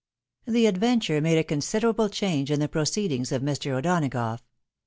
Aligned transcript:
This 0.45 0.67
adventure 0.67 1.21
made 1.21 1.37
a 1.37 1.43
considerable 1.43 2.09
change 2.09 2.49
in 2.49 2.59
the 2.59 2.67
proceedings 2.67 3.31
of 3.31 3.43
Mr. 3.43 3.77
O'Donagough. 3.77 4.39